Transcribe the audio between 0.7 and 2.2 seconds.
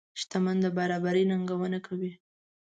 برابرۍ ننګونه کوي.